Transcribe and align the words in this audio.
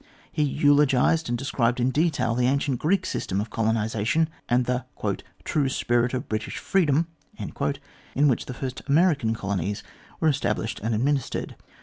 He 0.31 0.41
eulogised 0.41 1.29
and 1.29 1.37
described 1.37 1.79
in 1.79 1.91
detail 1.91 2.33
the 2.33 2.47
ancient 2.47 2.79
Greek 2.79 3.05
system 3.05 3.39
of 3.39 3.51
colonisation 3.51 4.29
and 4.49 4.65
the 4.65 4.83
"true 5.43 5.69
spirit 5.69 6.15
of 6.15 6.27
British 6.27 6.57
freedom" 6.57 7.05
in 7.37 8.27
which 8.27 8.47
the 8.47 8.53
first 8.55 8.81
American 8.87 9.35
colonies 9.35 9.83
were 10.19 10.27
established 10.27 10.79
and 10.79 10.95
administered. 10.95 11.55